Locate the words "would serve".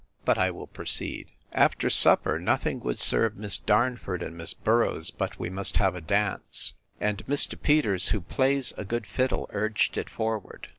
2.79-3.37